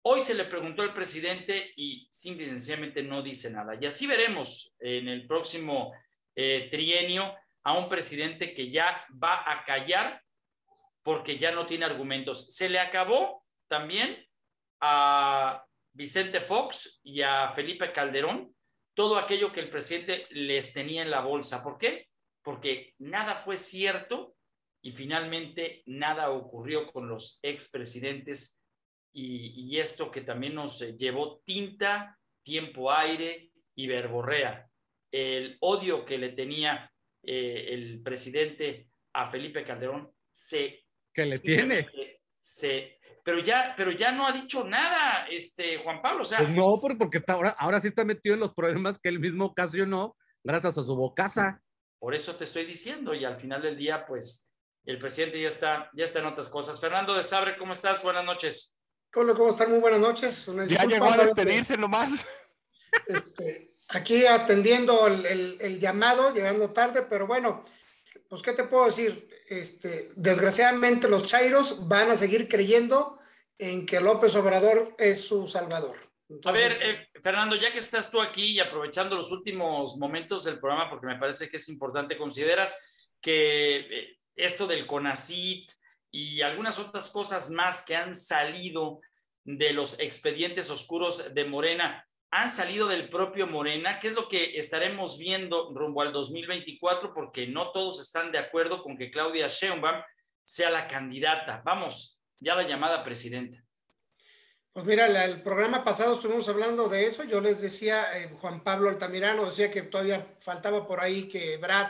[0.03, 3.77] Hoy se le preguntó al presidente y simplemente no dice nada.
[3.81, 5.91] Y así veremos en el próximo
[6.37, 7.35] eh, trienio
[7.65, 10.21] a un presidente que ya va a callar
[11.03, 12.53] porque ya no tiene argumentos.
[12.55, 14.23] Se le acabó también
[14.79, 18.55] a Vicente Fox y a Felipe Calderón
[18.93, 21.63] todo aquello que el presidente les tenía en la bolsa.
[21.63, 22.07] ¿Por qué?
[22.43, 24.35] Porque nada fue cierto
[24.81, 28.63] y finalmente nada ocurrió con los expresidentes
[29.11, 34.69] y, y esto que también nos llevó tinta, tiempo aire y verborrea.
[35.11, 36.91] El odio que le tenía
[37.25, 40.83] eh, el presidente a Felipe Calderón se...
[41.13, 41.87] Que le tiene.
[42.39, 46.23] Se, pero ya, pero ya no ha dicho nada, este Juan Pablo.
[46.23, 48.99] O sea, Pues no, por- porque está- ahora, ahora sí está metido en los problemas
[48.99, 51.61] que él mismo ocasionó gracias a su bocaza.
[51.99, 54.51] por eso te estoy diciendo, y al final del día, pues,
[54.85, 56.79] el presidente ya está, ya está en otras cosas.
[56.79, 58.03] Fernando de Sabre, ¿cómo estás?
[58.03, 58.79] Buenas noches.
[59.15, 59.71] Hola, ¿cómo están?
[59.71, 60.47] Muy buenas noches.
[60.47, 62.27] Una Ya llegó a despedirse nomás.
[63.07, 67.63] este, aquí atendiendo el, el- el llamado, llegando tarde, pero bueno,
[68.29, 69.29] pues ¿qué te puedo decir?
[69.47, 73.19] Este, desgraciadamente los Chairos van a seguir creyendo
[73.57, 75.95] en que López Obrador es su salvador.
[76.43, 80.59] A ver, eh, Fernando, ya que estás tú aquí y aprovechando los últimos momentos del
[80.59, 82.83] programa, porque me parece que es importante, ¿consideras
[83.21, 85.71] que eh, esto del CONACIT
[86.11, 89.01] y algunas otras cosas más que han salido
[89.43, 92.07] de los expedientes oscuros de Morena
[92.41, 93.97] han salido del propio Morena?
[93.99, 97.13] ¿Qué es lo que estaremos viendo rumbo al 2024?
[97.13, 100.01] Porque no todos están de acuerdo con que Claudia Sheinbaum
[100.43, 101.61] sea la candidata.
[101.63, 103.63] Vamos, ya la llamada presidenta.
[104.73, 107.23] Pues mira, el programa pasado estuvimos hablando de eso.
[107.23, 111.87] Yo les decía, eh, Juan Pablo Altamirano decía que todavía faltaba por ahí que Brad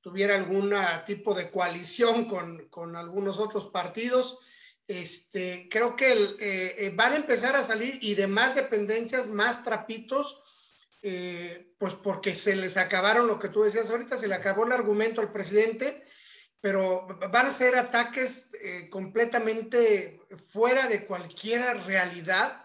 [0.00, 4.40] tuviera algún tipo de coalición con, con algunos otros partidos.
[4.88, 6.36] Este, creo que eh,
[6.78, 10.40] eh, van a empezar a salir y de más dependencias, más trapitos,
[11.02, 14.72] eh, pues porque se les acabaron lo que tú decías ahorita, se le acabó el
[14.72, 16.02] argumento al presidente
[16.58, 18.50] pero van a ser ataques
[18.90, 20.18] completamente
[20.50, 22.64] fuera de cualquier realidad,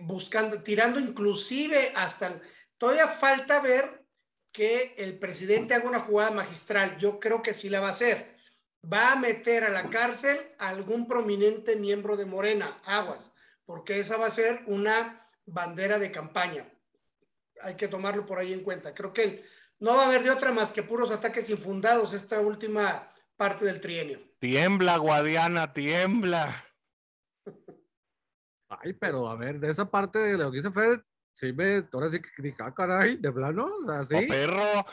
[0.00, 2.42] buscando, tirando inclusive hasta, el-
[2.76, 4.04] todavía falta ver
[4.52, 8.33] que el presidente haga una jugada magistral, yo creo que sí la va a hacer,
[8.92, 13.32] va a meter a la cárcel a algún prominente miembro de Morena, aguas,
[13.64, 16.68] porque esa va a ser una bandera de campaña.
[17.62, 18.94] Hay que tomarlo por ahí en cuenta.
[18.94, 19.44] Creo que
[19.78, 23.80] no va a haber de otra más que puros ataques infundados esta última parte del
[23.80, 24.20] trienio.
[24.38, 26.54] Tiembla, Guadiana, tiembla.
[28.68, 32.08] Ay, pero a ver, de esa parte de lo que dice Fer, sí me, ahora
[32.08, 34.16] sí que dije, ah, caray, de plano, o sea, sí.
[34.16, 34.86] O perro.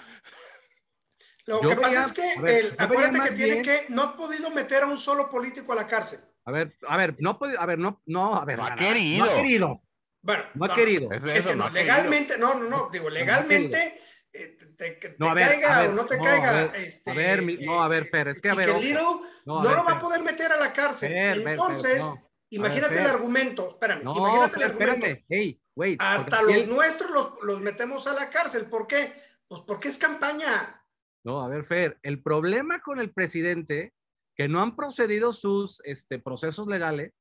[1.48, 4.02] Lo Yo que veía- pasa es que, ver, el- acuérdate que tiene bien- que, no
[4.04, 6.20] ha podido meter a un solo político a la cárcel.
[6.46, 8.58] A ver, a ver, no puede, a ver, no, no, a ver.
[8.58, 9.26] No ha no, querido.
[9.26, 9.82] No ha querido,
[10.24, 11.12] Bueno, no ha querido.
[11.12, 11.94] Es Es eso, que no no, ha querido.
[11.96, 14.00] legalmente, no, no, no, digo, legalmente,
[14.34, 16.24] eh, te, te- que No, te a ver, caiga a ver, o no te no,
[16.24, 16.50] caiga.
[16.50, 18.94] a ver, este, a ver, mi- no, a ver, Fer, es que, a ver, que
[18.94, 20.02] No, no, a ver, lo va a Fer.
[20.02, 21.10] poder meter a la cárcel.
[21.12, 22.18] Fer, Fer, Fer, Entonces, no.
[22.52, 23.04] imagínate Fer.
[23.06, 25.06] el argumento, espérame, No, imagínate Fer, el argumento.
[25.08, 26.00] espérame, hey, wait.
[26.02, 28.66] Hasta los nuestros los, los metemos a la cárcel.
[28.70, 29.12] ¿Por qué?
[29.48, 30.78] Pues porque es campaña.
[31.24, 33.94] No, a ver, Fer, el problema con el presidente,
[34.36, 37.14] que no han procedido sus este, procesos legales,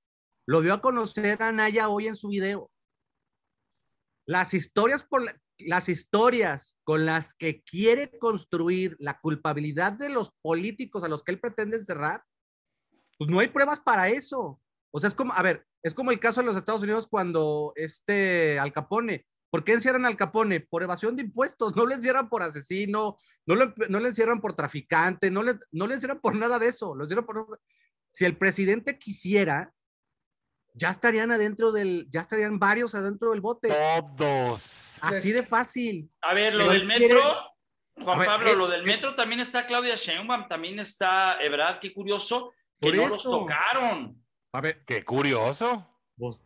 [0.47, 2.71] lo dio a conocer a Naya hoy en su video.
[4.27, 5.07] Las historias,
[5.59, 11.33] las historias con las que quiere construir la culpabilidad de los políticos a los que
[11.33, 12.25] él pretende encerrar,
[13.19, 14.61] pues no hay pruebas para eso.
[14.93, 17.73] O sea, es como, a ver, es como el caso de los Estados Unidos cuando
[17.77, 20.61] este Al Capone, ¿por qué encierran al Capone?
[20.61, 24.55] Por evasión de impuestos, no le encierran por asesino, no le, no le encierran por
[24.55, 27.61] traficante, no le, no le encierran por nada de eso, lo encierran por...
[28.13, 29.73] Si el presidente quisiera,
[30.75, 33.69] ya estarían adentro del, ya estarían varios adentro del bote.
[34.17, 34.99] Todos.
[35.03, 36.11] Así de fácil.
[36.23, 39.67] A ver, lo Pero del metro, quiere- Juan ver, Pablo, lo del metro también está
[39.67, 43.31] Claudia Sheinbaum, también está Ebrard, qué curioso que Por no los eso.
[43.31, 44.25] tocaron.
[44.53, 45.87] A ver, Qué curioso.
[46.17, 46.37] pues,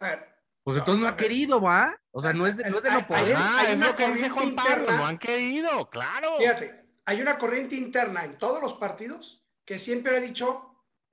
[0.00, 0.26] A ver,
[0.62, 2.00] pues entonces no ha querido, ¿va?
[2.18, 3.36] O sea, no es de, no es de no poder.
[3.38, 4.70] Ah, es lo que dice Juan Pablo.
[4.72, 4.96] interna.
[4.96, 6.36] No han querido, claro.
[6.38, 10.64] fíjate, hay una corriente interna en todos los partidos que siempre ha dicho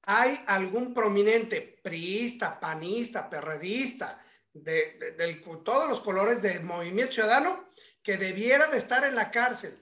[0.07, 4.19] hay algún prominente priista, panista, perredista,
[4.51, 7.69] de, de- del- todos los colores del movimiento ciudadano
[8.01, 9.77] que debiera de estar en la cárcel.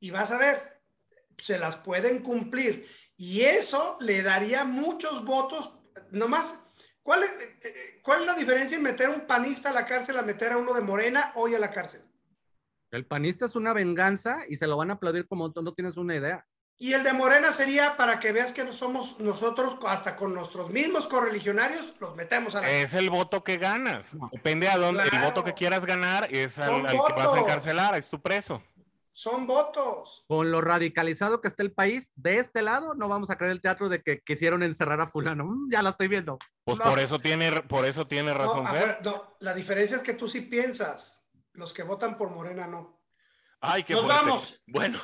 [0.00, 0.82] Y vas a ver,
[1.38, 2.86] se las pueden cumplir.
[3.16, 5.72] Y eso le daría muchos votos.
[6.10, 6.58] Nomás,
[7.02, 9.86] ¿cuál es, eh, eh, ¿cuál es la diferencia en meter a un panista a la
[9.86, 12.02] cárcel a meter a uno de Morena hoy a la cárcel?
[12.90, 16.16] El panista es una venganza y se lo van a aplaudir como no tienes una
[16.16, 16.46] idea.
[16.82, 20.70] Y el de Morena sería para que veas que no somos nosotros, hasta con nuestros
[20.70, 24.16] mismos correligionarios, los metemos a la Es el voto que ganas.
[24.32, 25.02] Depende a dónde.
[25.12, 28.62] El voto que quieras ganar es al, que vas a encarcelar, es tu preso.
[29.20, 30.24] Son votos.
[30.28, 33.60] Con lo radicalizado que está el país, de este lado no vamos a creer el
[33.60, 35.44] teatro de que quisieron encerrar a fulano.
[35.44, 36.38] Mm, ya lo estoy viendo.
[36.64, 36.84] Pues No.
[36.86, 38.98] por eso tiene, por eso tiene razón, No, ver,
[39.40, 42.98] la diferencia es que tú sí piensas, los que votan por Morena no.
[43.60, 44.22] Ay, qué Nos fuerte.
[44.24, 44.62] vamos.
[44.66, 44.98] Bueno,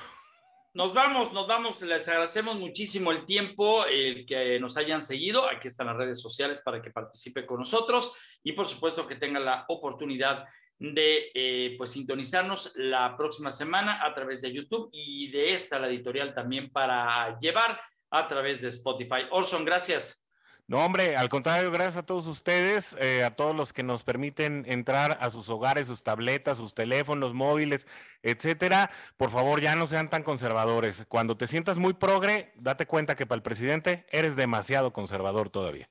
[0.73, 1.81] Nos vamos, nos vamos.
[1.83, 5.47] Les agradecemos muchísimo el tiempo, el que nos hayan seguido.
[5.51, 9.45] Aquí están las redes sociales para que participe con nosotros y por supuesto que tengan
[9.45, 10.45] la oportunidad
[10.79, 15.89] de eh, pues sintonizarnos la próxima semana a través de YouTube y de esta la
[15.89, 19.27] editorial también para llevar a través de Spotify.
[19.31, 20.27] Orson, gracias.
[20.69, 24.65] no, hombre, al contrario, gracias a todos ustedes, eh, a todos los que nos permiten
[24.69, 27.87] entrar a sus hogares, sus tabletas, sus teléfonos móviles,
[28.23, 28.91] etcétera.
[29.17, 31.07] Por favor, ya no sean tan conservadores.
[31.09, 35.89] Cuando te sientas muy progre, date cuenta que para el presidente eres demasiado conservador todavía.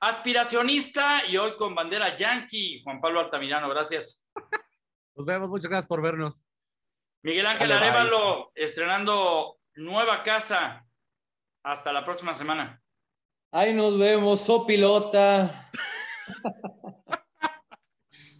[0.00, 4.24] Aspiracionista y hoy con bandera yankee, Juan Pablo Altamirano, gracias.
[5.16, 6.44] Nos vemos, muchas gracias por vernos.
[7.22, 7.76] Miguel Ángel bye.
[7.76, 10.84] Arevalo, estrenando nueva casa.
[11.64, 12.80] Hasta la próxima semana.
[13.50, 15.68] Ahí nos vemos, so pilota.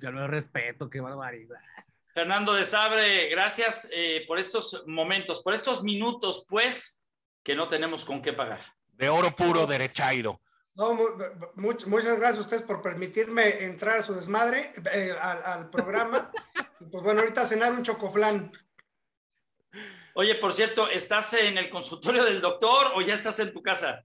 [0.00, 1.58] Ya no respeto, qué barbaridad.
[2.14, 7.04] Fernando de Sabre, gracias eh, por estos momentos, por estos minutos, pues,
[7.42, 8.60] que no tenemos con qué pagar.
[8.92, 10.40] De oro puro, derechairo.
[10.78, 11.08] No, mu-
[11.56, 16.30] much- muchas gracias a ustedes por permitirme entrar a su desmadre, eh, al, al programa.
[16.80, 18.52] Y pues bueno, ahorita a cenar un chocoflán.
[20.14, 24.04] Oye, por cierto, ¿estás en el consultorio del doctor o ya estás en tu casa?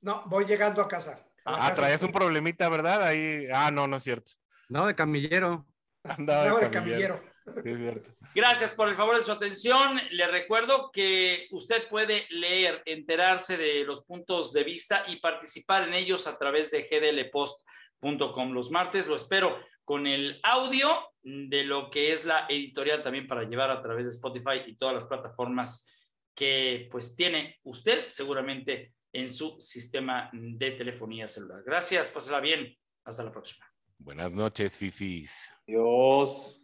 [0.00, 1.26] No, voy llegando a casa.
[1.44, 1.74] a Ah, casa.
[1.74, 3.02] traías un problemita, ¿verdad?
[3.02, 4.32] Ahí, ah, no, no es cierto.
[4.70, 5.66] No, de camillero.
[6.02, 7.20] Andaba Andaba de de camillero.
[7.44, 7.62] camillero.
[7.62, 8.10] Sí, es cierto.
[8.34, 10.00] Gracias por el favor de su atención.
[10.10, 15.94] Le recuerdo que usted puede leer, enterarse de los puntos de vista y participar en
[15.94, 18.52] ellos a través de gdlpost.com.
[18.52, 20.88] Los martes lo espero con el audio
[21.22, 24.94] de lo que es la editorial también para llevar a través de Spotify y todas
[24.94, 25.88] las plataformas
[26.34, 31.62] que pues tiene usted seguramente en su sistema de telefonía celular.
[31.64, 32.76] Gracias, pásala bien.
[33.04, 33.64] Hasta la próxima.
[33.98, 35.54] Buenas noches, fifis.
[35.66, 36.63] Dios.